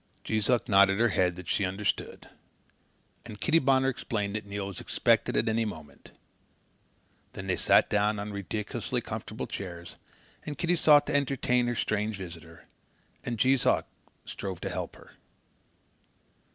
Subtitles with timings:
[0.23, 2.27] Jees Uck nodded her head that she understood,
[3.23, 6.09] and Kitty Bonner explained that Neil was expected at any moment.
[7.33, 9.97] Then they sat down on ridiculously comfortable chairs,
[10.43, 12.65] and Kitty sought to entertain her strange visitor,
[13.23, 13.85] and Jees Uck
[14.25, 15.11] strove to help her.